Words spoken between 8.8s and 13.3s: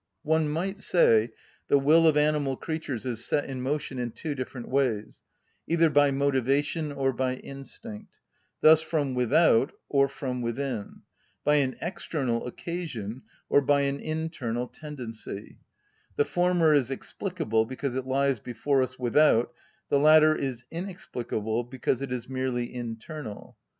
from without, or from within; by an external occasion,